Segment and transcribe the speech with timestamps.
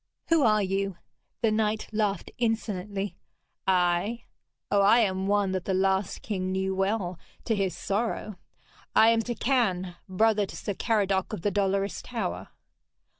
[0.29, 0.97] Who are you?'
[1.43, 3.17] The knight laughed insolently.
[3.67, 4.23] 'I?
[4.71, 8.39] Oh, I am one that the last king knew well to his sorrow.
[8.95, 12.47] I am Turquine, brother to Sir Caradoc of the Dolorous Tower.'